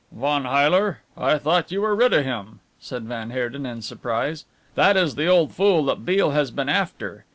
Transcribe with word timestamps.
"Von 0.11 0.45
Heyler? 0.45 0.97
I 1.15 1.37
thought 1.37 1.69
you 1.71 1.81
were 1.83 1.93
rid 1.95 2.11
of 2.11 2.25
him?" 2.25 2.59
said 2.79 3.03
van 3.03 3.29
Heerden 3.29 3.67
in 3.67 3.83
surprise, 3.83 4.45
"that 4.73 4.97
is 4.97 5.13
the 5.13 5.27
old 5.27 5.53
fool 5.53 5.85
that 5.85 6.05
Beale 6.07 6.31
has 6.31 6.49
been 6.49 6.69
after. 6.69 7.23